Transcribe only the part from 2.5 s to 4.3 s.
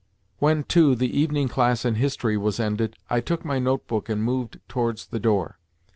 ended I took my notebook and